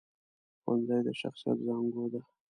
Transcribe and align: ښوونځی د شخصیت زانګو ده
ښوونځی 0.61 0.99
د 1.07 1.09
شخصیت 1.21 1.57
زانګو 1.67 2.05
ده 2.13 2.21